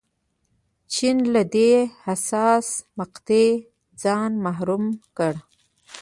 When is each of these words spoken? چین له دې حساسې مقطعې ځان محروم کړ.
چین 0.93 1.17
له 1.33 1.41
دې 1.55 1.71
حساسې 2.05 2.75
مقطعې 2.99 3.47
ځان 4.01 4.31
محروم 4.45 4.85
کړ. 5.17 5.33